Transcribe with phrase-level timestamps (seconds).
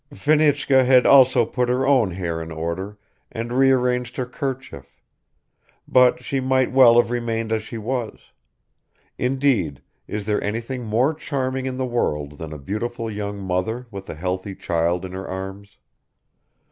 [0.11, 2.97] Fenichka had also put her own hair in order
[3.31, 4.99] and rearranged her kerchief;
[5.87, 8.19] but she might well have remained as she was.
[9.19, 14.09] Indeed, is there anything more charming in the world than a beautiful young mother with
[14.09, 15.77] a healthy child in her arms?